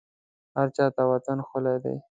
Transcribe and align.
هرچا 0.57 0.85
ته 0.95 1.01
وطن 1.11 1.37
ښکلی 1.47 1.75
دی 1.83 1.95